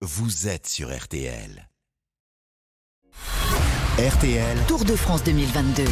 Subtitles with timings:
[0.00, 1.68] vous êtes sur RTL.
[3.98, 5.84] RTL, Tour de France 2022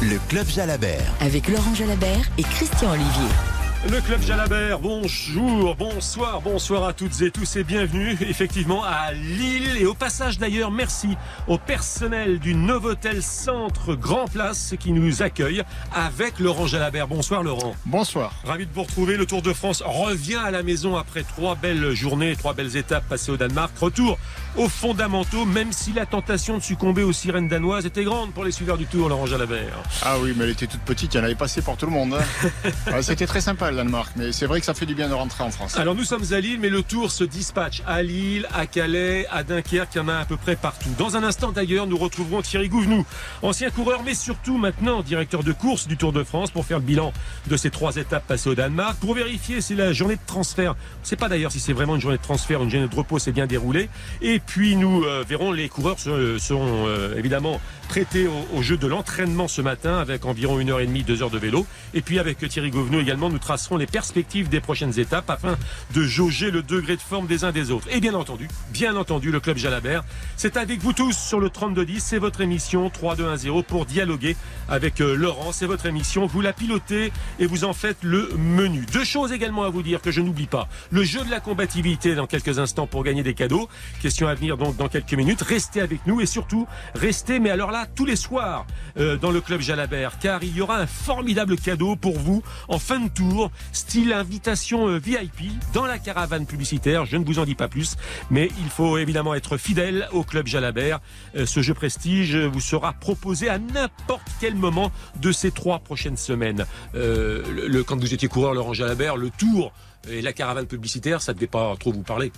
[0.00, 1.12] le club Jalabert.
[1.20, 3.57] avec Laurent Jalabert et Christian Olivier.
[3.86, 9.76] Le club Jalabert, bonjour, bonsoir, bonsoir à toutes et tous et bienvenue effectivement à Lille
[9.78, 11.16] et au passage d'ailleurs merci
[11.46, 15.62] au personnel du Novotel Centre Grand Place qui nous accueille
[15.94, 17.06] avec Laurent Jalabert.
[17.06, 17.76] Bonsoir Laurent.
[17.86, 18.34] Bonsoir.
[18.44, 19.16] Ravi de vous retrouver.
[19.16, 23.08] Le Tour de France revient à la maison après trois belles journées, trois belles étapes
[23.08, 23.78] passées au Danemark.
[23.78, 24.18] Retour
[24.58, 28.50] aux fondamentaux, même si la tentation de succomber aux sirènes danoises était grande pour les
[28.50, 29.82] suiveurs du Tour, Laurent Jalabert.
[30.02, 31.92] Ah oui, mais elle était toute petite, il y en avait passé pour tout le
[31.92, 32.14] monde.
[32.14, 32.70] hein.
[32.92, 35.14] Ouais, C'était très sympa le Danemark, mais c'est vrai que ça fait du bien de
[35.14, 35.76] rentrer en France.
[35.78, 39.44] Alors nous sommes à Lille, mais le tour se dispatche à Lille, à Calais, à
[39.44, 40.90] Dunkerque, il y en a à peu près partout.
[40.98, 43.06] Dans un instant d'ailleurs, nous retrouverons Thierry Gouvenou,
[43.42, 46.84] ancien coureur, mais surtout maintenant directeur de course du Tour de France, pour faire le
[46.84, 47.12] bilan
[47.46, 51.16] de ces trois étapes passées au Danemark, pour vérifier si la journée de transfert, c'est
[51.16, 53.46] pas d'ailleurs si c'est vraiment une journée de transfert, une journée de repos s'est bien
[53.46, 53.88] déroulée.
[54.20, 58.86] Et puis nous euh, verrons les coureurs se- seront euh, évidemment prêtés au, jeu de
[58.86, 61.64] l'entraînement ce matin avec environ une heure et demie, deux heures de vélo.
[61.94, 65.56] Et puis avec Thierry Gouvenou également, nous tracerons les perspectives des prochaines étapes afin
[65.94, 67.88] de jauger le degré de forme des uns des autres.
[67.90, 70.04] Et bien entendu, bien entendu, le club Jalabert,
[70.36, 74.36] c'est avec vous tous sur le 3210, c'est votre émission 3210 pour dialoguer
[74.68, 78.84] avec euh, Laurent, c'est votre émission, vous la pilotez et vous en faites le menu.
[78.92, 80.68] Deux choses également à vous dire que je n'oublie pas.
[80.90, 83.66] Le jeu de la combativité dans quelques instants pour gagner des cadeaux.
[84.02, 85.42] Question à venir donc dans quelques minutes.
[85.42, 88.66] Restez avec nous et surtout restez, mais alors là, tous les soirs
[88.98, 92.78] euh, dans le club Jalabert, car il y aura un formidable cadeau pour vous en
[92.78, 97.06] fin de tour, style invitation euh, VIP dans la caravane publicitaire.
[97.06, 97.96] Je ne vous en dis pas plus,
[98.30, 101.00] mais il faut évidemment être fidèle au club Jalabert.
[101.36, 106.16] Euh, ce jeu prestige vous sera proposé à n'importe quel moment de ces trois prochaines
[106.16, 106.66] semaines.
[106.94, 109.72] Quand vous étiez coureur, Laurent Jalabert, le tour
[110.08, 112.32] et la caravane publicitaire, ça ne devait pas trop vous parler.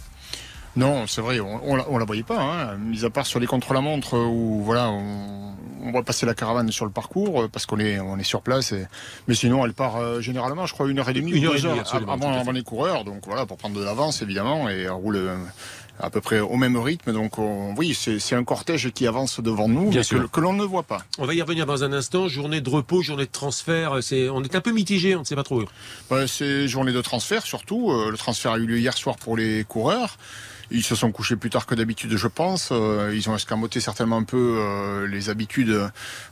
[0.76, 3.40] Non, c'est vrai, on, on, la- on la voyait pas, hein, mis à part sur
[3.40, 7.66] les contre-la-montre où voilà, on, on va passer la caravane sur le parcours euh, parce
[7.66, 8.70] qu'on est, on est sur place.
[8.72, 8.86] Et,
[9.26, 11.66] mais sinon, elle part euh, généralement, je crois, une heure et demie, Une heure deux
[11.66, 13.04] heures avant, les coureurs.
[13.04, 15.36] Donc voilà, pour prendre de l'avance évidemment, et elle roule euh,
[15.98, 17.12] à peu près au même rythme.
[17.12, 20.22] Donc on- oui, c'est un cortège qui avance devant nous, Bien mais sûr.
[20.22, 20.98] que, que l'on ne voit pas.
[21.18, 22.28] On va y revenir dans un instant.
[22.28, 23.94] Journée de repos, journée de transfert.
[24.32, 25.64] On est un peu mitigé, on ne sait pas trop.
[26.12, 27.92] Ouais, c'est journée de transfert surtout.
[28.08, 30.16] Le transfert a eu lieu hier soir pour les coureurs.
[30.72, 32.68] Ils se sont couchés plus tard que d'habitude, je pense.
[32.70, 35.76] Euh, ils ont escamoté certainement un peu euh, les habitudes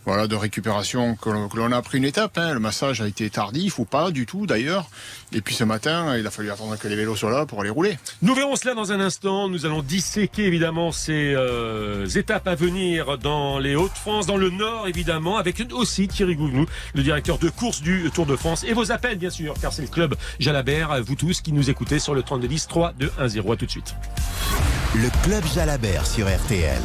[0.07, 2.39] voilà, de récupération que l'on a appris une étape.
[2.39, 2.55] hein.
[2.55, 4.89] Le massage a été tardif ou pas du tout d'ailleurs.
[5.33, 7.71] Et puis ce matin, il a fallu attendre que les vélos soient là pour aller
[7.71, 7.99] rouler.
[8.23, 9.49] Nous verrons cela dans un instant.
[9.49, 14.87] Nous allons disséquer évidemment ces euh, étapes à venir dans les Hauts-de-France, dans le Nord
[14.89, 18.65] évidemment, avec aussi Thierry Gouvenou, le directeur de course du Tour de France.
[18.65, 21.99] Et vos appels bien sûr, car c'est le club Jalabert, vous tous qui nous écoutez
[21.99, 23.53] sur le 3210 3 2 1 0.
[23.53, 23.95] À tout de suite.
[24.95, 26.81] Le club Jalabert sur RTL.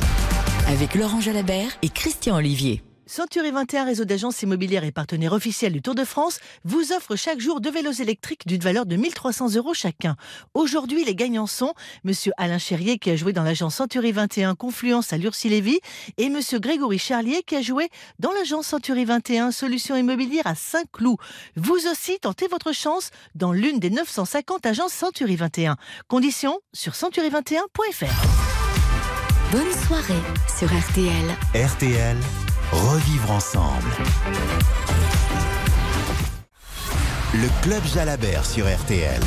[0.68, 2.82] Avec Laurent Jalabert et Christian Olivier.
[3.14, 7.40] Century 21, réseau d'agences immobilières et partenaire officiel du Tour de France, vous offre chaque
[7.40, 10.16] jour deux vélos électriques d'une valeur de 1300 euros chacun.
[10.56, 15.14] Aujourd'hui, les gagnants sont Monsieur Alain Cherrier qui a joué dans l'agence Century 21 Confluence
[15.14, 15.80] à Lurcy-Lévis
[16.18, 21.18] et Monsieur Grégory Charlier qui a joué dans l'agence Century 21 Solutions immobilières à Saint-Cloud.
[21.56, 25.78] Vous aussi, tentez votre chance dans l'une des 950 agences Century 21.
[26.08, 28.54] Conditions sur century21.fr.
[29.52, 30.24] Bonne soirée
[30.58, 31.26] sur RTL.
[31.54, 32.18] RTL,
[32.74, 33.90] revivre ensemble.
[37.34, 39.22] Le club Jalabert sur RTL.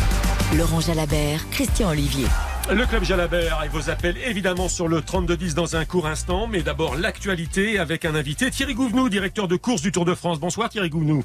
[0.56, 2.26] Laurent Jalabert, Christian Olivier.
[2.72, 6.62] Le club Jalabert et vos appels évidemment sur le 3210 dans un court instant, mais
[6.62, 10.40] d'abord l'actualité avec un invité, Thierry Gouvenou, directeur de course du Tour de France.
[10.40, 11.24] Bonsoir Thierry Gouvenou.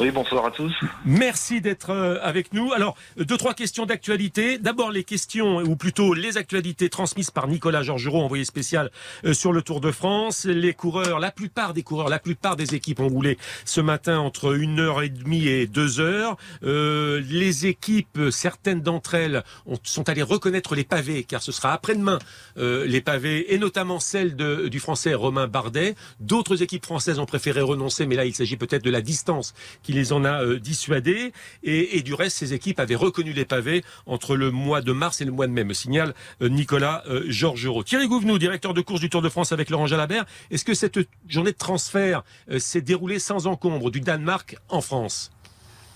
[0.00, 0.72] Oui, bonsoir à tous.
[1.04, 2.72] Merci d'être euh, avec nous.
[2.72, 4.56] Alors, deux, trois questions d'actualité.
[4.56, 8.90] D'abord, les questions, ou plutôt les actualités transmises par Nicolas Georgerot, envoyé spécial
[9.26, 10.46] euh, sur le Tour de France.
[10.46, 14.56] Les coureurs, la plupart des coureurs, la plupart des équipes ont roulé ce matin entre
[14.56, 16.38] une heure et demie et deux heures.
[16.62, 21.74] Euh, les équipes, certaines d'entre elles, ont- sont allées reconnaître les pavés, car ce sera
[21.74, 22.18] après-demain
[22.56, 25.94] euh, les pavés, et notamment celle de, du Français Romain Bardet.
[26.20, 29.52] D'autres équipes françaises ont préféré renoncer, mais là, il s'agit peut-être de la distance
[29.92, 31.32] les en a euh, dissuadés.
[31.62, 35.24] Et, du reste, ces équipes avaient reconnu les pavés entre le mois de mars et
[35.24, 37.82] le mois de mai, me signale euh, Nicolas euh, Georgerot.
[37.82, 40.24] Thierry Gouvenou, directeur de course du Tour de France avec Laurent Jalabert.
[40.50, 40.98] Est-ce que cette
[41.28, 42.22] journée de transfert
[42.58, 45.30] s'est déroulée sans encombre du Danemark en France?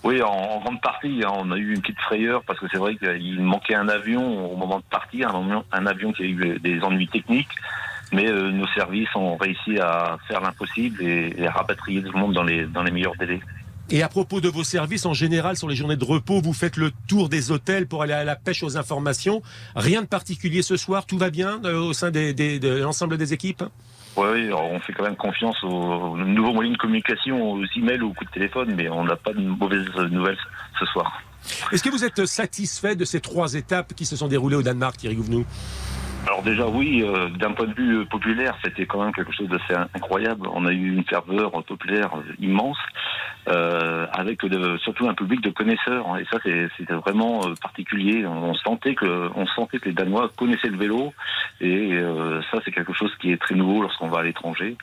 [0.03, 2.95] Oui, en, grande partie, hein, on a eu une petite frayeur parce que c'est vrai
[2.95, 7.07] qu'il manquait un avion au moment de partir, un avion, qui a eu des ennuis
[7.07, 7.49] techniques.
[8.13, 12.33] Mais nos services ont réussi à faire l'impossible et, et à rapatrier tout le monde
[12.33, 13.41] dans les, dans les meilleurs délais.
[13.91, 16.75] Et à propos de vos services, en général, sur les journées de repos, vous faites
[16.75, 19.43] le tour des hôtels pour aller à la pêche aux informations.
[19.75, 23.63] Rien de particulier ce soir, tout va bien euh, au sein de l'ensemble des équipes?
[24.17, 28.13] Oui, on fait quand même confiance aux, nouveaux moyens de communication, aux emails ou aux
[28.13, 30.37] coups de téléphone, mais on n'a pas de mauvaises nouvelles
[30.79, 31.21] ce soir.
[31.71, 34.97] Est-ce que vous êtes satisfait de ces trois étapes qui se sont déroulées au Danemark,
[34.97, 35.45] Thierry Gouvenou?
[36.25, 39.47] Alors déjà oui, euh, d'un point de vue euh, populaire, c'était quand même quelque chose
[39.47, 40.47] d'assez incroyable.
[40.53, 42.11] On a eu une ferveur populaire
[43.47, 44.41] euh, avec
[44.79, 46.17] surtout un public de connaisseurs.
[46.17, 48.25] Et ça, c'était vraiment particulier.
[48.25, 51.13] On sentait que, on sentait que les Danois connaissaient le vélo,
[51.61, 51.97] et
[52.51, 54.75] ça, c'est quelque chose qui est très nouveau lorsqu'on va à l'étranger.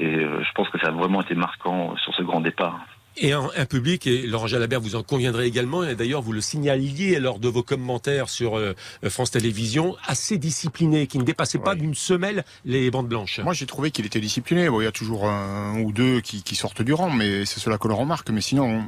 [0.00, 2.80] Et je pense que ça a vraiment été marquant sur ce grand départ.
[3.18, 7.18] Et un, public, et Laurent Jalabert, vous en conviendrez également, et d'ailleurs vous le signaliez
[7.18, 8.74] lors de vos commentaires sur euh,
[9.08, 13.40] France Télévisions, assez discipliné, qui ne dépassait pas d'une semelle les bandes blanches.
[13.40, 14.68] Moi j'ai trouvé qu'il était discipliné.
[14.68, 17.60] Bon, il y a toujours un ou deux qui, qui sortent du rang, mais c'est
[17.60, 18.28] cela que l'on remarque.
[18.28, 18.84] Mais sinon,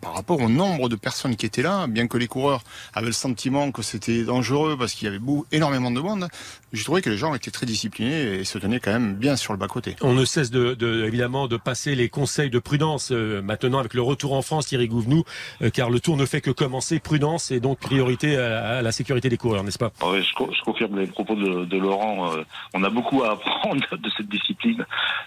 [0.00, 2.62] par rapport au nombre de personnes qui étaient là, bien que les coureurs
[2.94, 5.20] avaient le sentiment que c'était dangereux parce qu'il y avait
[5.52, 6.28] énormément de monde,
[6.72, 9.52] j'ai trouvé que les gens étaient très disciplinés et se tenaient quand même bien sur
[9.52, 9.96] le bas-côté.
[10.02, 14.02] On ne cesse de, évidemment de passer les conseils de prudence euh, maintenant avec le
[14.02, 15.24] retour en France, Thierry Gouvenou,
[15.62, 17.00] euh, car le tour ne fait que commencer.
[17.00, 19.90] Prudence et donc priorité à, la sécurité des coureurs, n'est-ce pas?
[20.02, 22.32] Oui, je, confirme les propos de, Laurent.
[22.32, 22.44] Euh,
[22.74, 24.84] on a beaucoup à apprendre de cette discipline.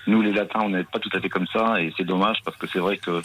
[0.08, 2.58] Nous, les Latins, on n'est pas tout à fait comme ça et c'est dommage parce
[2.58, 3.22] que c'est vrai que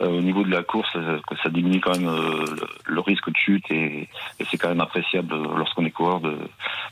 [0.00, 2.44] au niveau de la course, euh, que ça diminue quand même euh,
[2.84, 4.08] le risque de chute et,
[4.50, 6.36] c'est quand même appréciable lorsqu'on est coureur de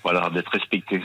[0.03, 1.03] voilà d'être respecté.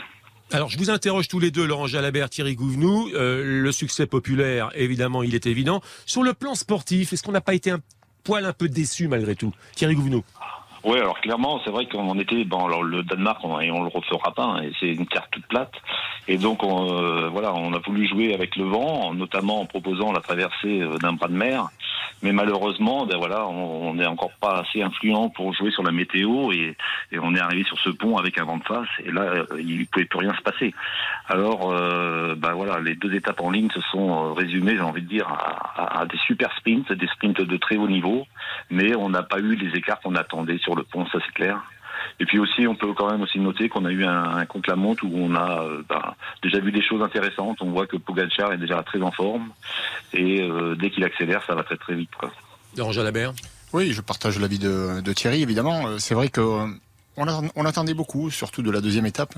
[0.52, 3.08] Alors, je vous interroge tous les deux, Laurent Jalabert, Thierry Gouvenou.
[3.14, 5.80] Euh, le succès populaire, évidemment, il est évident.
[6.06, 7.78] Sur le plan sportif, est-ce qu'on n'a pas été un
[8.24, 9.52] poil un peu déçu malgré tout?
[9.76, 10.24] Thierry Gouvenou
[10.84, 13.88] oui, alors clairement, c'est vrai qu'on était, bon, alors le Danemark, on, et on le
[13.88, 15.74] refera pas, hein, et c'est une carte toute plate.
[16.28, 20.20] Et donc, on, voilà, on a voulu jouer avec le vent, notamment en proposant la
[20.20, 21.68] traversée d'un bras de mer.
[22.22, 26.52] Mais malheureusement, ben voilà, on n'est encore pas assez influent pour jouer sur la météo
[26.52, 26.76] et,
[27.18, 29.86] on est arrivé sur ce pont avec un vent de face et là, euh, il
[29.86, 30.74] pouvait plus rien se passer.
[31.28, 35.02] Alors, euh, ben voilà, les deux étapes en ligne se sont euh, résumées, j'ai envie
[35.02, 35.26] de dire,
[35.76, 38.26] à, des super sprints, des sprints de très haut niveau,
[38.70, 41.60] mais on n'a pas eu les écarts qu'on attendait le pont, ça c'est clair.
[42.18, 44.66] Et puis aussi, on peut quand même aussi noter qu'on a eu un, un compte
[44.66, 47.58] la montre où on a euh, bah, déjà vu des choses intéressantes.
[47.60, 49.50] On voit que Pogacar est déjà très en forme
[50.12, 52.10] et euh, dès qu'il accélère, ça va très très vite.
[52.18, 52.30] Quoi.
[52.92, 53.32] Jalabert?
[53.72, 55.86] Oui, je partage l'avis de, de Thierry, évidemment.
[55.86, 56.66] Euh, c'est vrai que
[57.16, 59.34] on, attendait beaucoup, surtout de la deuxième étape,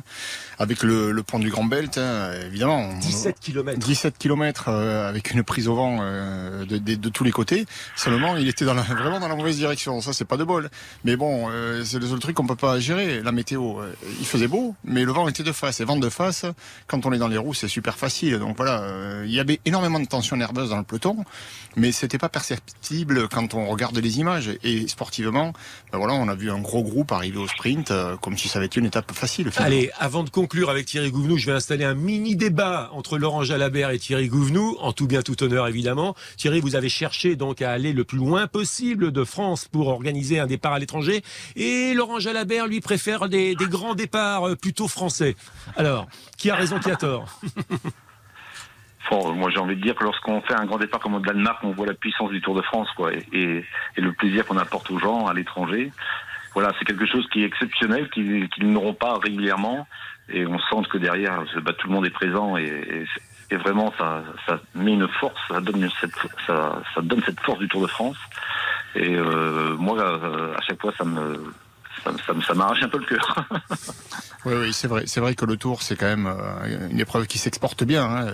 [0.59, 2.95] avec le, pont du Grand Belt, hein, évidemment.
[2.99, 3.79] 17 km.
[3.79, 7.67] 17 km avec une prise au vent euh, de, tous les côtés.
[7.97, 10.01] Seulement, il était dans vraiment dans la mauvaise direction.
[10.01, 10.71] Ça, c'est pas de bol.
[11.05, 13.23] Mais bon, euh, c'est le seul truc qu'on peut pas gérer.
[13.23, 15.81] La météo, euh, il faisait beau, mais le vent était de face.
[15.81, 16.45] Et vent de face,
[16.87, 18.39] quand on est dans les roues, c'est super facile.
[18.39, 18.85] Donc voilà,
[19.25, 21.25] il y avait énormément de tension nerveuse dans le peloton,
[21.77, 24.51] mais c'était pas perceptible quand on regarde les images.
[24.63, 25.53] Et sportivement,
[25.91, 28.59] ben voilà, on a vu un gros groupe arriver au sprint euh, comme si ça
[28.59, 29.51] avait été une étape facile.
[29.57, 33.45] Allez, avant de conclure avec Thierry Gouvenou, je vais installer un mini débat entre Laurent
[33.45, 36.17] Jalabert et Thierry Gouvenou, en tout bien tout honneur évidemment.
[36.37, 40.41] Thierry, vous avez cherché donc à aller le plus loin possible de France pour organiser
[40.41, 41.23] un départ à l'étranger,
[41.55, 45.37] et Laurent Jalabert lui préfère des, grands départs euh, plutôt français.
[45.77, 47.41] Alors, qui a raison, qui a tort?
[49.11, 51.73] Moi j'ai envie de dire que lorsqu'on fait un grand départ comme au Danemark, on
[51.73, 53.63] voit la puissance du Tour de France, quoi, et
[53.97, 55.93] le plaisir qu'on apporte aux gens à l'étranger
[56.55, 59.87] voilà, c'est quelque chose qui est exceptionnel, qu'ils n'auront pas régulièrement.
[60.29, 63.07] Et on sent que derrière, bah, tout le monde est présent et,
[63.51, 66.15] vraiment, ça, ça, met une force, ça donne cette,
[66.47, 68.17] ça, ça donne cette force du Tour de France.
[68.95, 70.03] Et euh, moi,
[70.57, 71.53] à chaque fois, ça me,
[72.05, 73.49] ça, m'arrache un peu le cœur.
[74.45, 75.05] oui, oui, c'est vrai.
[75.07, 78.05] C'est vrai que le Tour, c'est quand même euh, une épreuve qui s'exporte bien.
[78.05, 78.27] Hein.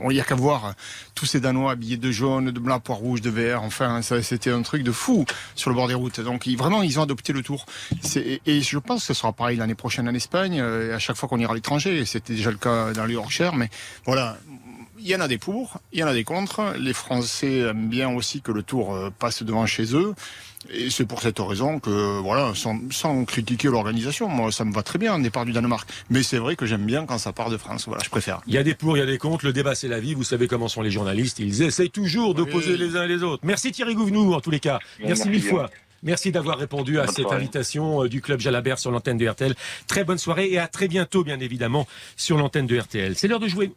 [0.00, 0.74] On n'y a qu'à voir
[1.14, 3.62] tous ces Danois habillés de jaune, de blanc, poire rouge, de vert.
[3.62, 5.24] Enfin, c'était un truc de fou
[5.54, 6.20] sur le bord des routes.
[6.20, 7.66] Donc, vraiment, ils ont adopté le Tour.
[8.14, 10.60] Et je pense que ce sera pareil l'année prochaine en Espagne.
[10.60, 13.54] Euh, à chaque fois qu'on ira à l'étranger, c'était déjà le cas dans le Yorkshire.
[13.54, 13.70] Mais
[14.04, 14.36] voilà,
[15.00, 16.74] il y en a des pour, il y en a des contre.
[16.78, 20.14] Les Français aiment bien aussi que le Tour euh, passe devant chez eux.
[20.70, 24.98] Et c'est pour cette raison que, voilà, sans, critiquer l'organisation, moi, ça me va très
[24.98, 25.88] bien, un départ du Danemark.
[26.10, 27.86] Mais c'est vrai que j'aime bien quand ça part de France.
[27.86, 28.40] Voilà, je préfère.
[28.46, 29.46] Il y a des pour, il y a des contre.
[29.46, 30.14] Le débat, c'est la vie.
[30.14, 31.38] Vous savez comment sont les journalistes.
[31.38, 33.40] Ils essayent toujours d'opposer les uns et les autres.
[33.44, 34.78] Merci Thierry Gouvenou, en tous les cas.
[35.00, 35.70] Merci, mille fois.
[36.02, 39.54] Merci d'avoir répondu à cette invitation euh, du club Jalabert sur l'antenne de RTL.
[39.88, 43.16] Très bonne soirée et à très bientôt, bien évidemment, sur l'antenne de RTL.
[43.16, 43.72] C'est l'heure de jouer.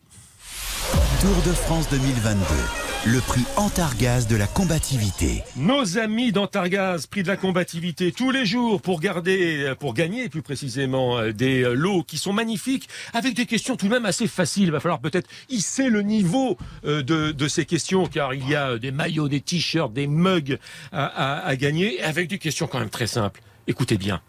[1.19, 2.90] Tour de France 2022.
[3.05, 5.41] Le prix Antargaz de la combativité.
[5.55, 10.43] Nos amis d'Antargaz, prix de la combativité tous les jours pour garder, pour gagner plus
[10.43, 14.27] précisément euh, des euh, lots qui sont magnifiques avec des questions tout de même assez
[14.27, 14.65] faciles.
[14.65, 18.77] Il va falloir peut-être hisser le niveau euh, de, ces questions car il y a
[18.77, 20.60] des maillots, des t-shirts, des mugs
[20.91, 23.41] à, à, à gagner avec des questions quand même très simples.
[23.65, 24.22] Écoutez bien.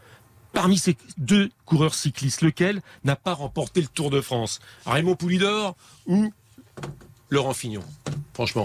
[0.55, 4.61] Parmi ces deux coureurs cyclistes, lequel n'a pas remporté le Tour de France?
[4.87, 5.77] Raymond Poulidor
[6.07, 6.33] ou
[7.33, 7.83] Laurent Fignon
[8.35, 8.65] Franchement.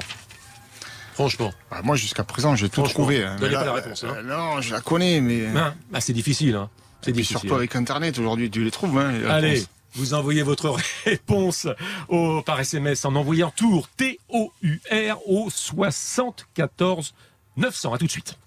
[1.13, 1.53] Franchement.
[1.71, 3.23] Bah, moi, jusqu'à présent, j'ai tout trouvé.
[3.23, 3.37] Hein.
[3.39, 4.03] Donnez pas la réponse.
[4.03, 4.15] Hein.
[4.17, 5.45] Euh, non, je la connais, mais.
[5.55, 6.55] Ah, bah, c'est difficile.
[6.55, 6.69] Hein.
[7.01, 7.39] C'est difficile.
[7.39, 8.97] Surtout avec Internet, aujourd'hui, tu les trouves.
[8.99, 9.65] Hein, Allez.
[9.93, 11.67] Vous envoyez votre réponse
[12.09, 17.13] au, par SMS en envoyant tour T-O-U-R au 74
[17.55, 17.93] 900.
[17.93, 18.37] À tout de suite.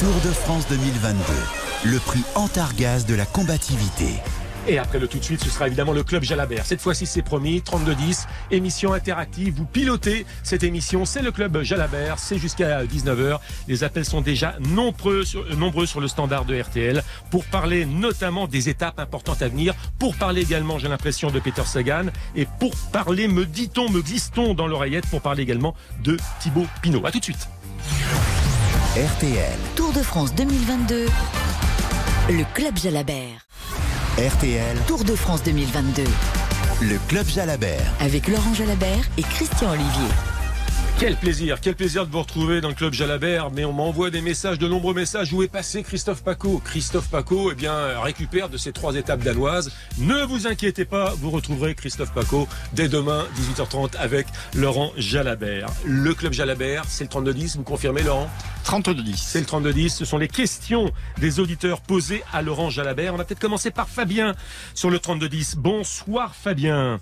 [0.00, 1.16] Tour de France 2022
[1.84, 4.12] le prix Antargaz de la combativité.
[4.68, 6.64] Et après le tout de suite, ce sera évidemment le Club Jalabert.
[6.66, 9.54] Cette fois-ci, c'est promis, 32-10, émission interactive.
[9.54, 13.38] Vous pilotez cette émission, c'est le Club Jalabert, c'est jusqu'à 19h.
[13.68, 18.46] Les appels sont déjà nombreux sur, nombreux sur le standard de RTL pour parler notamment
[18.46, 22.74] des étapes importantes à venir, pour parler également, j'ai l'impression, de Peter Sagan, et pour
[22.92, 27.04] parler, me dit-on, me glisse-t-on dans l'oreillette, pour parler également de Thibaut Pinot.
[27.06, 27.48] A tout de suite.
[28.96, 29.58] RTL.
[29.76, 31.06] Tour de France 2022.
[32.30, 33.46] Le Club Jalabert.
[34.18, 34.76] RTL.
[34.86, 36.02] Tour de France 2022.
[36.82, 37.94] Le Club Jalabert.
[38.00, 40.29] Avec Laurent Jalabert et Christian Olivier.
[41.00, 43.50] Quel plaisir, quel plaisir de vous retrouver dans le club Jalabert.
[43.52, 45.32] Mais on m'envoie des messages, de nombreux messages.
[45.32, 49.72] Où est passé Christophe Paco Christophe Paco, eh bien, récupère de ces trois étapes danoises.
[49.96, 55.70] Ne vous inquiétez pas, vous retrouverez Christophe Paco dès demain, 18h30, avec Laurent Jalabert.
[55.86, 58.28] Le club Jalabert, c'est le 32-10, vous confirmez, Laurent?
[58.66, 59.16] 32-10.
[59.16, 59.88] C'est le 32-10.
[59.88, 63.14] Ce sont les questions des auditeurs posées à Laurent Jalabert.
[63.14, 64.34] On va peut-être commencer par Fabien
[64.74, 65.56] sur le 32-10.
[65.56, 67.00] Bonsoir, Fabien.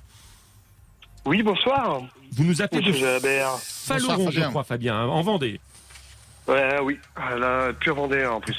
[1.25, 2.02] Oui, bonsoir.
[2.32, 3.56] Vous nous appelez Monsieur de Jalabert.
[4.30, 5.60] Je crois, Fabien, hein, en Vendée.
[6.46, 8.56] Ouais, oui, là, pure Vendée en plus.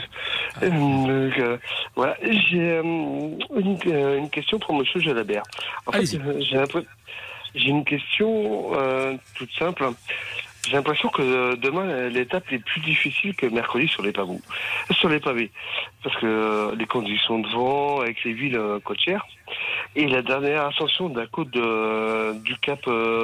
[0.62, 1.58] Euh, donc, euh,
[1.96, 5.44] voilà, j'ai euh, une, euh, une question pour Monsieur Jalabert.
[5.88, 6.90] En fait, euh, j'ai l'impression-
[7.56, 9.90] j'ai une question euh, toute simple.
[10.70, 14.40] J'ai l'impression que euh, demain l'étape est plus difficile que mercredi sur les pavés.
[14.92, 15.52] Sur les pavés,
[16.04, 19.26] parce que euh, les conditions de vent avec les villes euh, côtières
[19.96, 22.82] et la dernière ascension de la côte de- du Cap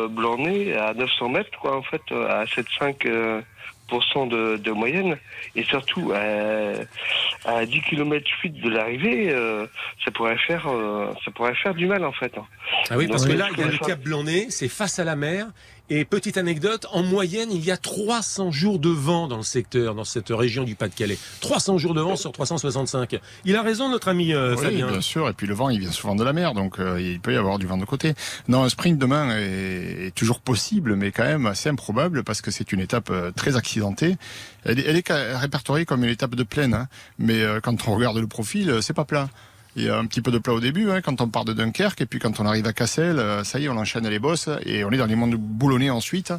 [0.10, 3.42] Blanc-Nez à 900 mètres, quoi, en fait, à 7,5 euh,
[3.88, 5.16] pourcent de, de moyenne
[5.56, 9.68] et surtout à, à 10 km 8 de l'arrivée, euh,
[10.04, 12.36] ça pourrait faire euh, ça pourrait faire du mal en fait.
[12.36, 12.46] hein.
[12.90, 15.04] Ah oui, parce Donc, que là, il y a le Cap Blanc-Nez, c'est face à
[15.04, 15.46] la mer.
[15.92, 19.94] Et petite anecdote, en moyenne, il y a 300 jours de vent dans le secteur,
[19.94, 21.20] dans cette région du Pas-de-Calais.
[21.42, 23.20] 300 jours de vent sur 365.
[23.46, 24.88] Il a raison, notre ami euh, Oui, Fabien.
[24.88, 25.30] bien sûr.
[25.30, 27.38] Et puis le vent, il vient souvent de la mer, donc euh, il peut y
[27.38, 28.16] avoir du vent de côté.
[28.48, 32.50] Non, un sprint demain est, est toujours possible, mais quand même assez improbable parce que
[32.50, 34.16] c'est une étape euh, très accidentée.
[34.64, 36.88] Elle est, elle est ca- répertoriée comme une étape de plaine, hein.
[37.20, 39.30] mais euh, quand on regarde le profil, c'est pas plat.
[39.78, 41.52] Il y a un petit peu de plat au début, hein, quand on part de
[41.52, 44.20] Dunkerque, et puis quand on arrive à Cassel, euh, ça y est, on enchaîne les
[44.20, 46.32] bosses, et on est dans les mondes boulonnais ensuite.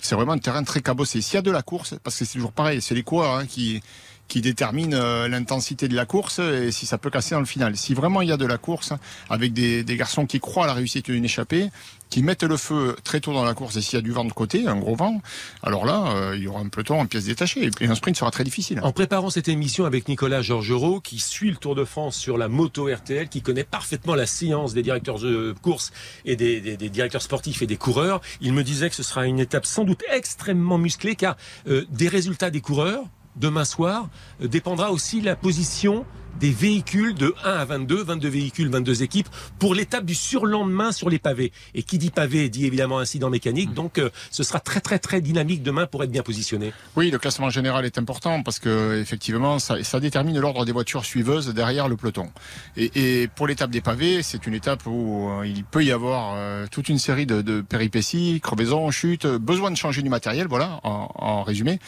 [0.00, 1.20] C'est vraiment un terrain très cabossé.
[1.20, 3.46] S'il y a de la course, parce que c'est toujours pareil, c'est les coureurs hein,
[3.46, 3.82] qui
[4.28, 7.76] qui déterminent euh, l'intensité de la course et si ça peut casser dans le final.
[7.76, 8.92] Si vraiment il y a de la course,
[9.28, 11.70] avec des, garçons qui croient à la réussite d'une échappée,
[12.10, 14.24] qui mettent le feu très tôt dans la course, et s'il y a du vent
[14.24, 15.20] de côté, un gros vent,
[15.62, 18.30] alors là, euh, il y aura un peloton en pièces détachées, et un sprint sera
[18.30, 18.80] très difficile.
[18.82, 22.48] En préparant cette émission avec Nicolas Georgerot, qui suit le Tour de France sur la
[22.48, 25.92] moto RTL, qui connaît parfaitement la science des directeurs de course
[26.24, 29.66] et des directeurs sportifs et des coureurs, il me disait que ce sera une étape
[29.66, 31.36] sans doute extrêmement musclée, car
[31.68, 33.04] euh, des résultats des coureurs,
[33.36, 34.08] demain soir,
[34.40, 36.04] dépendra aussi la position
[36.40, 41.10] des véhicules de 1 à 22, 22 véhicules, 22 équipes, pour l'étape du surlendemain sur
[41.10, 41.52] les pavés.
[41.74, 45.20] Et qui dit pavé dit évidemment incident mécanique, donc euh, ce sera très très très
[45.20, 46.72] dynamique demain pour être bien positionné.
[46.96, 51.04] Oui, le classement général est important parce que effectivement, ça, ça détermine l'ordre des voitures
[51.04, 52.30] suiveuses derrière le peloton.
[52.76, 56.34] Et, et pour l'étape des pavés, c'est une étape où euh, il peut y avoir
[56.36, 60.80] euh, toute une série de, de péripéties, crevaisons, chutes, besoin de changer du matériel, voilà,
[60.84, 61.78] en, en résumé.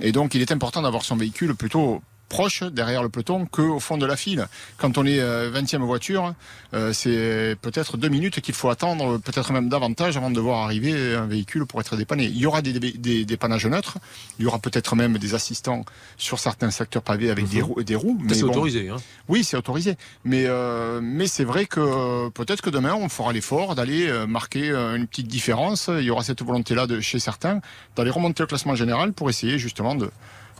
[0.00, 3.98] Et donc, il est important d'avoir son véhicule plutôt proche derrière le peloton qu'au fond
[3.98, 4.46] de la file.
[4.76, 6.34] Quand on est euh, 20e voiture,
[6.74, 11.14] euh, c'est peut-être deux minutes qu'il faut attendre, peut-être même davantage avant de voir arriver
[11.14, 12.24] un véhicule pour être dépanné.
[12.24, 13.98] Il y aura des, des, dépannages neutres,
[14.38, 15.84] il y aura peut-être même des assistants
[16.16, 18.18] sur certains secteurs pavés avec des, roues, des roues.
[18.28, 18.88] Ça, C'est bon, autorisé.
[18.88, 18.96] Hein.
[19.28, 19.96] oui, c'est autorisé.
[20.24, 24.26] Mais, euh, mais c'est vrai que euh, peut-être que demain, on fera l'effort d'aller euh,
[24.26, 25.90] marquer euh, une petite différence.
[25.92, 27.60] Il y aura cette volonté-là de, chez certains
[27.96, 30.10] d'aller remonter le classement général pour essayer justement de,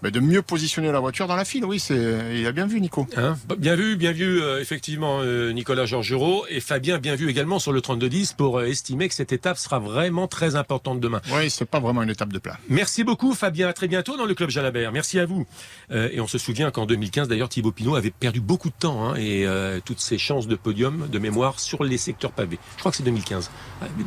[0.03, 1.65] ben, de mieux positionner la voiture dans la file.
[1.65, 3.07] Oui, c'est, il a bien vu, Nico.
[3.17, 7.59] Hein bien vu, bien vu, euh, effectivement, euh, Nicolas Georgerot et Fabien, bien vu également
[7.59, 11.21] sur le 32-10 pour euh, estimer que cette étape sera vraiment très importante demain.
[11.33, 12.59] Oui, c'est pas vraiment une étape de plat.
[12.69, 13.69] Merci beaucoup, Fabien.
[13.69, 14.93] À très bientôt dans le club Jalabert.
[14.93, 15.47] Merci à vous.
[15.91, 19.17] et on se souvient qu'en 2015, d'ailleurs, Thibaut Pinot avait perdu beaucoup de temps hein,
[19.17, 19.47] et
[19.85, 22.59] toutes ses chances de podium de mémoire sur les secteurs pavés.
[22.77, 23.51] Je crois que c'est 2015,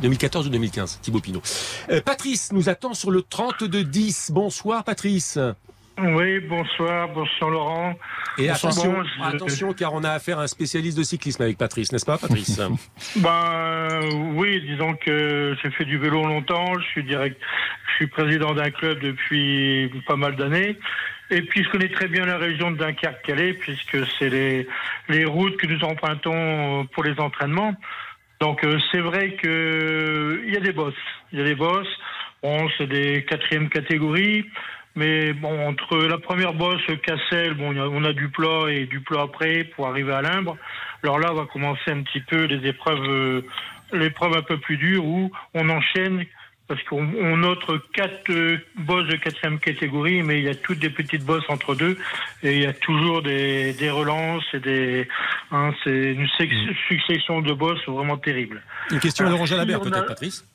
[0.00, 1.42] 2014 ou 2015, Thibaut Pinot.
[2.04, 4.32] Patrice nous attend sur le 32-10.
[4.32, 5.38] Bonsoir, Patrice.
[5.98, 7.94] Oui, bonsoir, bonsoir Laurent.
[8.38, 12.06] Et attention, attention, car on a affaire à un spécialiste de cyclisme avec Patrice, n'est-ce
[12.06, 12.60] pas, Patrice
[13.16, 14.00] Ben
[14.34, 16.78] oui, disons que j'ai fait du vélo longtemps.
[16.78, 17.38] Je suis direct,
[17.90, 20.78] je suis président d'un club depuis pas mal d'années.
[21.30, 24.66] Et puis je connais très bien la région de Dunkerque-Calais, puisque c'est les,
[25.08, 27.74] les routes que nous empruntons pour les entraînements.
[28.40, 30.94] Donc euh, c'est vrai que il y a des bosses,
[31.32, 31.86] il y a des bosses.
[32.42, 34.44] Bon, c'est des quatrièmes catégories.
[34.94, 39.22] Mais bon, entre la première bosse, Cassel, bon, on a du plat et du plat
[39.22, 40.58] après pour arriver à Limbre.
[41.02, 43.42] Alors là, on va commencer un petit peu les épreuves, euh,
[43.92, 46.26] l'épreuve un peu plus dure où on enchaîne
[46.68, 50.90] parce qu'on note quatre euh, bosses de quatrième catégorie, mais il y a toutes des
[50.90, 51.98] petites bosses entre deux,
[52.42, 55.08] et il y a toujours des, des relances et des,
[55.50, 56.74] hein, c'est une mm.
[56.88, 58.62] succession de bosses vraiment terrible.
[58.90, 60.46] Une question à Laurent Jalabert, peut-être, Patrice.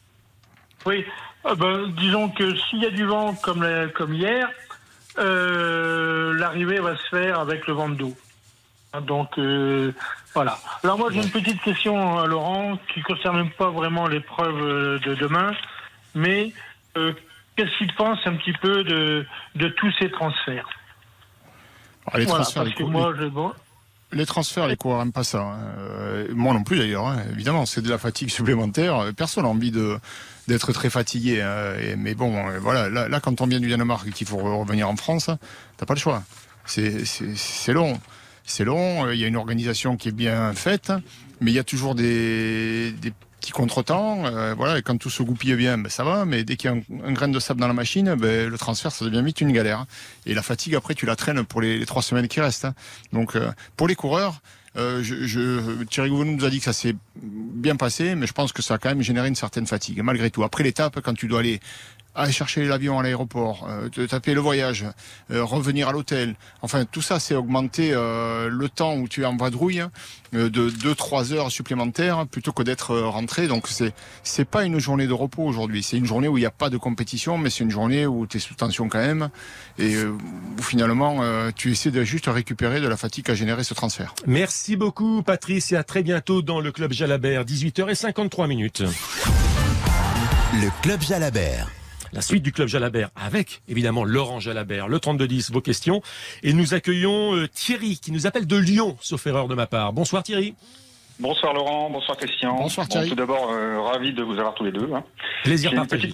[0.85, 1.05] Oui,
[1.49, 4.49] ah ben, disons que s'il y a du vent comme, comme hier,
[5.17, 8.17] euh, l'arrivée va se faire avec le vent de dos.
[9.01, 9.93] Donc euh,
[10.33, 10.57] voilà.
[10.83, 14.99] Alors moi j'ai une petite question à Laurent qui ne concerne pas vraiment l'épreuve euh,
[14.99, 15.51] de demain,
[16.15, 16.51] mais
[16.93, 19.25] qu'est-ce qu'il pense un petit peu de,
[19.55, 20.67] de tous ces transferts?
[22.15, 23.13] Les transferts, les, moi,
[24.11, 25.41] les transferts, les coureurs n'aiment pas ça.
[25.41, 26.25] Hein.
[26.33, 27.21] moi non plus d'ailleurs, hein.
[27.33, 29.11] évidemment, c'est de la fatigue supplémentaire.
[29.15, 31.41] Personne n'a envie d'être très fatigué.
[31.41, 31.95] Hein.
[31.97, 34.95] mais bon, euh, voilà, là, quand on vient du Danemark et qu'il faut revenir en
[34.95, 35.29] France,
[35.77, 36.23] t'as pas le choix.
[36.65, 37.99] C'est long.
[38.47, 40.93] C'est long, euh, il y a une organisation qui est bien faite,
[41.41, 42.95] mais il y a toujours des,
[43.47, 44.25] petits contretemps.
[44.25, 46.73] Euh, voilà, et quand tout se goupille bien, ben, ça va, mais dès qu'il y
[46.73, 49.51] a un, grain de sable dans la machine, ben, le transfert, ça devient vite une
[49.51, 49.85] galère.
[50.25, 52.65] Et la fatigue, après, tu la traînes pour les, trois semaines qui restent.
[52.65, 52.75] Hein.
[53.13, 53.37] Donc,
[53.75, 54.41] pour les coureurs,
[54.77, 58.33] euh, je, je, Thierry Gouvenou nous a dit que ça s'est bien passé, mais je
[58.33, 60.43] pense que ça a quand même généré une certaine fatigue, malgré tout.
[60.43, 61.59] Après l'étape, quand tu dois aller
[62.17, 64.85] aller chercher l'avion à l'aéroport, euh, taper le voyage,
[65.31, 66.35] euh, revenir à l'hôtel.
[66.61, 69.83] Enfin, tout ça, c'est augmenter euh, le temps où tu es en vadrouille
[70.33, 73.47] de 2-3 heures supplémentaires plutôt que d'être rentré.
[73.47, 73.93] Donc, c'est
[74.23, 75.83] c'est pas une journée de repos aujourd'hui.
[75.83, 78.27] C'est une journée où il n'y a pas de compétition, mais c'est une journée où
[78.27, 79.29] tu es sous tension quand même
[79.79, 80.17] et où
[80.61, 81.21] finalement,
[81.55, 84.13] tu essaies de juste récupérer de la fatigue à générer ce transfert.
[84.25, 88.83] Merci beaucoup, Patrice, et à très bientôt dans le Club Jalabert, 18h53 minutes.
[90.53, 91.69] Le Club Jalabert
[92.17, 96.01] la suite du club Jalabert avec évidemment Laurent Jalabert, le 32-10, vos questions.
[96.41, 99.93] Et nous accueillons euh, Thierry qui nous appelle de Lyon, sauf erreur de ma part.
[99.93, 100.55] Bonsoir Thierry.
[101.19, 102.55] Bonsoir Laurent, bonsoir Christian.
[102.55, 103.09] Bonsoir Thierry.
[103.09, 104.89] tout d'abord, euh, ravi de vous avoir tous les deux.
[104.91, 105.03] Hein.
[105.43, 106.11] Plaisir partagé.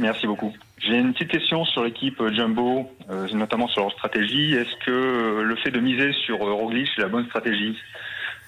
[0.00, 0.52] Merci beaucoup.
[0.78, 4.54] J'ai une petite question sur l'équipe Jumbo, euh, notamment sur leur stratégie.
[4.54, 7.76] Est-ce que le fait de miser sur Roglic est la bonne stratégie?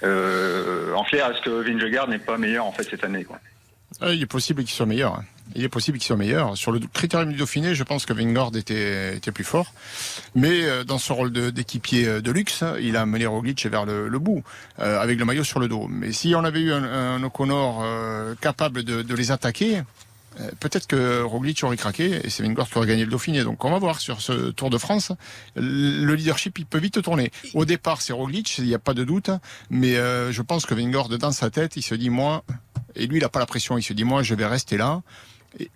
[0.03, 3.39] En clair, est-ce que Vingegaard n'est pas meilleur en fait cette année quoi?
[4.03, 5.23] Il est possible qu'il soit meilleur.
[5.55, 6.57] Il est possible qu'il soit meilleur.
[6.57, 9.73] Sur le critérium du Dauphiné, je pense que Vingord était, était plus fort.
[10.35, 14.09] Mais euh, dans ce rôle d'équipier euh, de, luxe, il a mené Roglic vers le,
[14.09, 14.43] le bout,
[14.79, 15.87] euh, avec le maillot sur le dos.
[15.89, 17.85] Mais si on avait eu un, un O'Connor
[18.41, 19.83] capable de, de, les attaquer,
[20.61, 23.43] peut-être que Roglic aurait craqué et c'est Vingord qui aurait gagné le Dauphiné.
[23.43, 25.13] Donc on va voir sur ce Tour de France.
[25.57, 27.31] Le leadership, il peut vite tourner.
[27.55, 29.31] Au départ, c'est Roglic, il n'y a pas de doute.
[29.71, 32.45] Mais je pense que Vingord, dans sa tête, il se dit, moi...
[32.97, 33.79] Et lui, il n'a pas la pression.
[33.79, 35.03] Il se dit, moi, je vais rester là.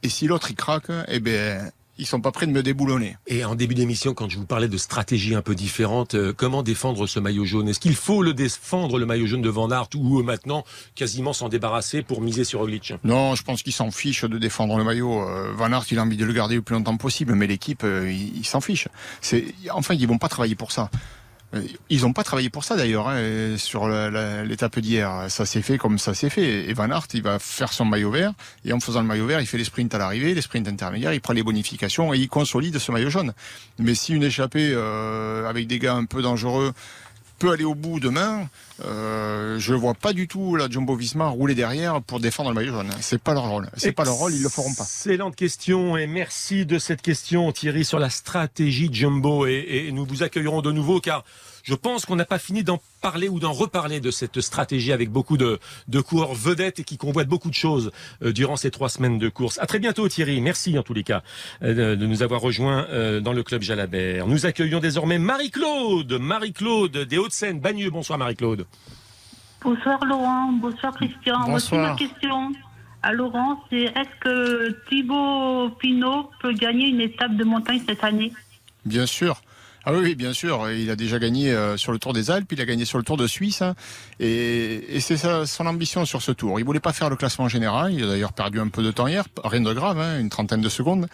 [0.02, 3.16] Et, si l'autre il craque, eh ben ils sont pas prêts de me déboulonner.
[3.26, 6.62] Et en début d'émission, quand je vous parlais de stratégie un peu différente, euh, comment
[6.62, 7.68] défendre ce maillot jaune?
[7.68, 11.32] Est-ce qu'il faut le défendre, le maillot jaune de Van Aert, ou euh, maintenant quasiment
[11.32, 14.84] s'en débarrasser pour miser sur Roglic Non, je pense qu'il s'en fiche de défendre le
[14.84, 15.22] maillot.
[15.22, 17.84] Euh, Van Aert, il a envie de le garder le plus longtemps possible, mais l'équipe,
[17.84, 18.88] il, s'en fiche.
[19.20, 20.90] C'est, enfin, ils vont pas travailler pour ça.
[21.90, 25.26] Ils n'ont pas travaillé pour ça d'ailleurs hein, sur l'étape d'hier.
[25.28, 26.68] Ça s'est fait comme ça s'est fait.
[26.68, 28.32] Et Van Aert, il va faire son maillot vert
[28.64, 31.12] et en faisant le maillot vert, il fait les sprints à l'arrivée, les sprints intermédiaires,
[31.12, 33.32] il prend les bonifications et il consolide ce maillot jaune.
[33.78, 36.72] Mais si une échappée euh, avec des gars un peu dangereux
[37.42, 38.48] peut aller au bout demain,
[38.84, 42.72] euh, je vois pas du tout la Jumbo Visma rouler derrière pour défendre le maillot
[42.72, 42.90] jaune.
[43.00, 43.68] C'est pas leur rôle.
[43.76, 44.84] C'est pas leur rôle, ils le feront pas.
[44.84, 50.06] Excellente question et merci de cette question Thierry sur la stratégie Jumbo et, et nous
[50.06, 51.24] vous accueillerons de nouveau car
[51.62, 55.10] Je pense qu'on n'a pas fini d'en parler ou d'en reparler de cette stratégie avec
[55.10, 58.88] beaucoup de, de coureurs vedettes et qui convoitent beaucoup de choses euh, durant ces trois
[58.88, 59.58] semaines de course.
[59.60, 60.40] À très bientôt Thierry.
[60.40, 61.22] Merci en tous les cas
[61.62, 64.26] euh, de nous avoir rejoints euh, dans le club Jalabert.
[64.26, 66.12] Nous accueillons désormais Marie-Claude.
[66.12, 67.90] Marie-Claude des Hauts-de-Seine, Bagneux.
[67.90, 68.66] Bonsoir Marie-Claude.
[69.62, 71.44] Bonsoir Laurent, bonsoir Christian.
[71.46, 72.52] Voici ma question
[73.02, 78.32] à Laurent, c'est est-ce que Thibaut Pinot peut gagner une étape de montagne cette année?
[78.84, 79.42] Bien sûr.
[79.84, 80.70] Ah oui, bien sûr.
[80.70, 83.04] Il a déjà gagné euh, sur le Tour des Alpes, il a gagné sur le
[83.04, 83.62] Tour de Suisse.
[83.62, 83.74] Hein.
[84.20, 86.60] et, c'est son ambition sur ce tour.
[86.60, 87.92] Il voulait pas faire le classement général.
[87.92, 89.24] Il a d'ailleurs perdu un peu de temps hier.
[89.42, 91.08] Rien de grave, hein, une trentaine de secondes.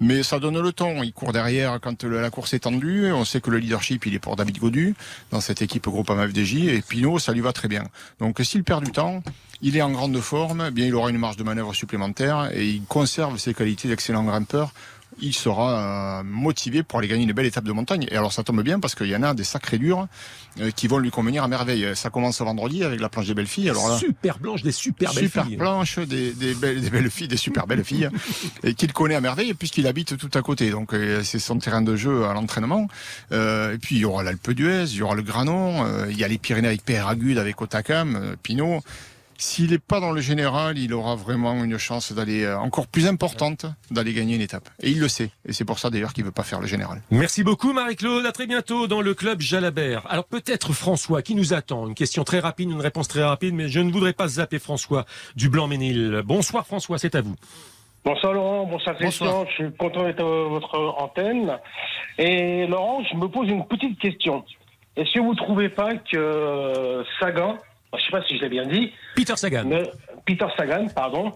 [0.00, 1.02] Mais ça donne le temps.
[1.02, 3.12] Il court derrière quand la course est tendue.
[3.12, 4.94] On sait que le leadership, il est pour David Godu
[5.30, 6.66] dans cette équipe Groupama FDJ.
[6.66, 7.84] Et Pinot, ça lui va très bien.
[8.18, 9.22] Donc s'il perd du temps,
[9.62, 10.70] il est en grande forme.
[10.70, 14.72] Bien, il aura une marge de manœuvre supplémentaire et il conserve ses qualités d'excellent grimpeur
[15.20, 18.06] il sera euh, motivé pour aller gagner une belle étape de montagne.
[18.10, 20.06] Et alors ça tombe bien parce qu'il y en a des sacrés durs
[20.60, 21.86] euh, qui vont lui convenir à merveille.
[21.94, 23.70] Ça commence vendredi avec la planche des belles filles.
[23.70, 25.56] Alors super planche des super belles super filles.
[25.56, 28.10] planche des, des, belles, des belles filles, des super belles filles,
[28.62, 30.70] et qu'il connaît à merveille puisqu'il habite tout à côté.
[30.70, 32.88] Donc euh, c'est son terrain de jeu à l'entraînement.
[33.32, 36.28] et puis il y aura l'Alpe d'Huez, il y aura le Granon, il y a
[36.28, 38.82] les Pyrénées avec Péragude, avec Otakam, Pinot.
[39.38, 43.06] S'il n'est pas dans le général, il aura vraiment une chance d'aller euh, encore plus
[43.06, 44.68] importante d'aller gagner une étape.
[44.82, 45.30] Et il le sait.
[45.46, 47.02] Et c'est pour ça d'ailleurs qu'il veut pas faire le général.
[47.10, 48.24] Merci beaucoup Marie-Claude.
[48.26, 50.06] À très bientôt dans le club Jalabert.
[50.08, 51.86] Alors peut-être François qui nous attend.
[51.86, 55.04] Une question très rapide, une réponse très rapide, mais je ne voudrais pas zapper François
[55.34, 56.22] du Blanc-Ménil.
[56.24, 57.36] Bonsoir François, c'est à vous.
[58.04, 61.58] Bonsoir Laurent, bonsoir Christian, je suis content d'être à votre antenne.
[62.18, 64.44] Et Laurent, je me pose une petite question.
[64.96, 67.58] Est-ce que vous ne trouvez pas que Sagan
[67.92, 68.92] je ne sais pas si je l'ai bien dit.
[69.14, 69.68] Peter Sagan.
[70.24, 71.32] Peter Sagan, pardon.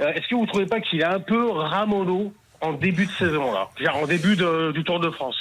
[0.00, 3.12] Euh, est-ce que vous ne trouvez pas qu'il est un peu ramolo en début de
[3.12, 3.68] saison, là?
[3.94, 5.36] En début du Tour de France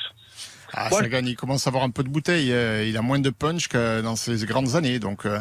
[0.74, 2.52] ah, Sagan, il commence à avoir un peu de bouteille.
[2.54, 5.00] Euh, il a moins de punch que dans ses grandes années.
[5.00, 5.40] Donc, euh,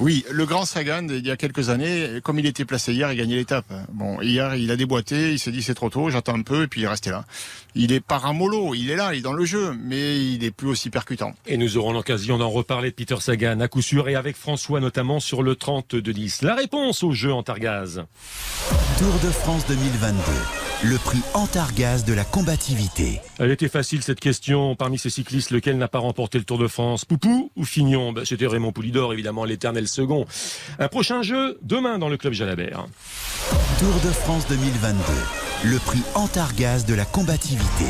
[0.00, 3.18] oui, le grand Sagan, il y a quelques années, comme il était placé hier, il
[3.18, 3.70] gagnait l'étape.
[3.92, 6.66] Bon, hier, il a déboîté, il s'est dit c'est trop tôt, j'attends un peu, et
[6.68, 7.26] puis il est resté là.
[7.74, 10.68] Il est paramolo, il est là, il est dans le jeu, mais il est plus
[10.68, 11.34] aussi percutant.
[11.46, 14.80] Et nous aurons l'occasion d'en reparler de Peter Sagan, à coup sûr, et avec François
[14.80, 16.40] notamment sur le 30 de Nice.
[16.40, 18.02] La réponse au jeu en Targaz.
[18.98, 23.20] Tour de France 2022 le prix Antargaz de la combativité.
[23.38, 24.74] Elle était facile cette question.
[24.76, 27.04] Parmi ces cyclistes, lequel n'a pas remporté le Tour de France?
[27.04, 28.12] Poupou ou Fignon?
[28.12, 30.24] Ben, C'était Raymond Poulidor, évidemment, l'éternel second.
[30.78, 32.86] Un prochain jeu demain dans le club Jalabert.
[33.78, 37.86] Tour de France 2022, le prix Antargaz de la combativité.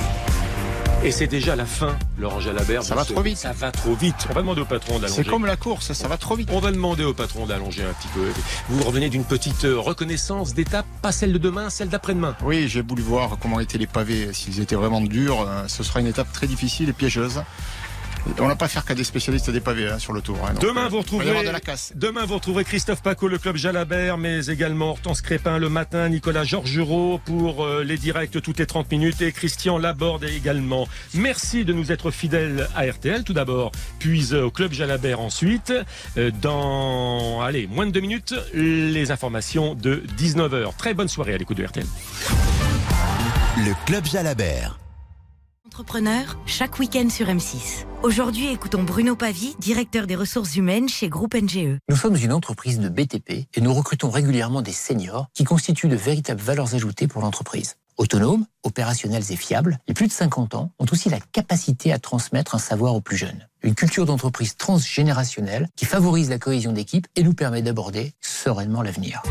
[1.02, 2.82] Et c'est déjà la fin, Laurent Jalabert.
[2.82, 3.38] Ça va trop vite.
[3.38, 4.26] Ça va trop vite.
[4.28, 5.22] On va demander au patron d'allonger.
[5.22, 6.50] C'est comme la course, ça va trop vite.
[6.52, 8.28] On va demander au patron d'allonger un petit peu.
[8.68, 12.36] Vous revenez d'une petite euh, reconnaissance d'étape, pas celle de demain, celle d'après-demain.
[12.44, 15.40] Oui, j'ai voulu voir comment étaient les pavés, s'ils étaient vraiment durs.
[15.40, 17.40] Euh, ce sera une étape très difficile et piégeuse.
[18.38, 20.38] On n'a pas faire qu'à des spécialistes des pavés hein, sur le tour.
[20.44, 21.32] Hein, demain, vous retrouverez,
[21.94, 26.44] demain, vous retrouverez Christophe Paco, le club Jalabert, mais également Hortense Crépin le matin, Nicolas
[26.44, 30.88] Georgerot pour euh, les directs toutes les 30 minutes et Christian Laborde également.
[31.14, 35.72] Merci de nous être fidèles à RTL tout d'abord, puis euh, au club Jalabert ensuite.
[36.16, 40.76] Euh, dans, allez, moins de deux minutes, les informations de 19h.
[40.76, 41.86] Très bonne soirée à l'écoute de RTL.
[43.58, 44.78] Le club Jalabert.
[45.72, 47.86] Entrepreneur, chaque week-end sur M6.
[48.02, 51.78] Aujourd'hui, écoutons Bruno Pavie, directeur des ressources humaines chez Groupe NGE.
[51.88, 55.94] Nous sommes une entreprise de BTP et nous recrutons régulièrement des seniors qui constituent de
[55.94, 57.76] véritables valeurs ajoutées pour l'entreprise.
[57.98, 62.56] Autonomes, opérationnels et fiables, les plus de 50 ans ont aussi la capacité à transmettre
[62.56, 63.46] un savoir aux plus jeunes.
[63.62, 69.22] Une culture d'entreprise transgénérationnelle qui favorise la cohésion d'équipe et nous permet d'aborder sereinement l'avenir.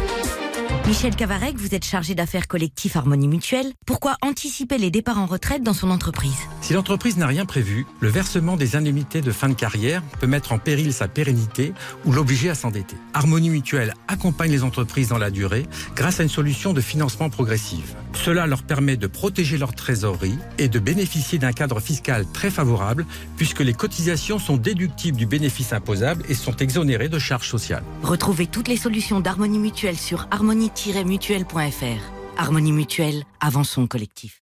[0.87, 3.71] Michel Cavarec, vous êtes chargé d'affaires collectives Harmonie Mutuelle.
[3.85, 6.37] Pourquoi anticiper les départs en retraite dans son entreprise?
[6.61, 10.51] Si l'entreprise n'a rien prévu, le versement des indemnités de fin de carrière peut mettre
[10.51, 11.73] en péril sa pérennité
[12.05, 12.95] ou l'obliger à s'endetter.
[13.13, 17.95] Harmonie Mutuelle accompagne les entreprises dans la durée grâce à une solution de financement progressive.
[18.13, 23.05] Cela leur permet de protéger leur trésorerie et de bénéficier d'un cadre fiscal très favorable
[23.37, 27.83] puisque les cotisations sont déductibles du bénéfice imposable et sont exonérées de charges sociales.
[28.03, 32.11] Retrouvez toutes les solutions d'Harmonie Mutuelle sur harmonie-mutuelle.fr.
[32.37, 34.41] Harmonie Mutuelle, avançons collectif.